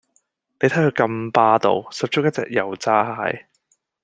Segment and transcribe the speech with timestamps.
[0.59, 3.45] 你睇佢咁霸道，十足一隻油炸蟹